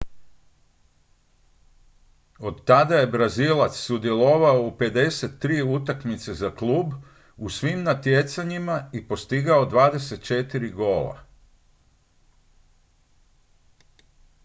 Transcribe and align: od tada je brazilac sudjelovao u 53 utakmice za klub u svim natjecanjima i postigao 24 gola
od 2.39 2.65
tada 2.65 2.95
je 2.95 3.07
brazilac 3.07 3.75
sudjelovao 3.77 4.61
u 4.63 4.71
53 4.79 5.61
utakmice 5.75 6.33
za 6.33 6.51
klub 6.55 6.93
u 7.37 7.49
svim 7.49 7.83
natjecanjima 7.83 8.89
i 8.93 9.07
postigao 9.07 9.69
24 9.69 10.73
gola 10.73 11.17